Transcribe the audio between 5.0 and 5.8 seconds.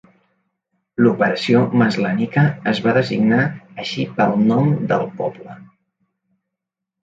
poble.